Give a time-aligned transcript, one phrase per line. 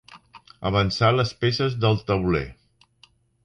[0.69, 2.45] Avançar les peces del tauler.